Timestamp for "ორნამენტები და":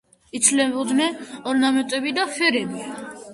1.51-2.27